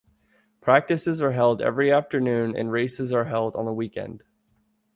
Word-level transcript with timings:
Practices 0.61 1.21
are 1.21 1.33
held 1.33 1.61
every 1.61 1.91
afternoon 1.93 2.55
and 2.55 2.71
races 2.71 3.13
are 3.13 3.25
held 3.25 3.55
on 3.55 3.65
the 3.65 3.71
weekend. 3.71 4.23